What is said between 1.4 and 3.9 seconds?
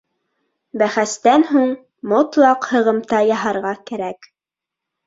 һуң мотлаҡ һығымта яһарға